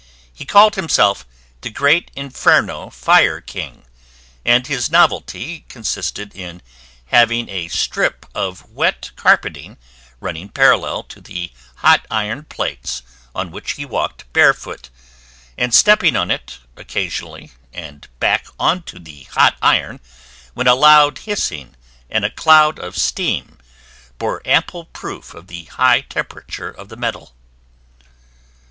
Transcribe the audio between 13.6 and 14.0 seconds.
he